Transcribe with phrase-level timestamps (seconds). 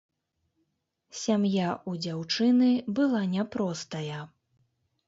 [1.19, 4.19] Сям'я ў дзяўчыны была няпростая.